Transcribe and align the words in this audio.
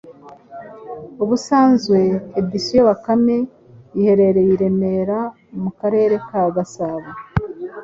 ubusanzwe 1.23 1.99
Editions 2.39 2.85
Bakame 2.87 3.37
iherereye 3.99 4.51
i 4.55 4.59
Remera 4.61 5.19
mu 5.61 5.71
Karere 5.79 6.15
ka 6.27 6.41
Gasabo, 6.55 7.09